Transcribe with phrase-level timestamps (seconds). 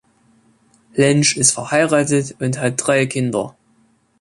[0.95, 3.55] Lentsch ist verheiratet und hat drei Kinder.